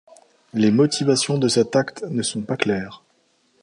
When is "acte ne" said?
1.75-2.23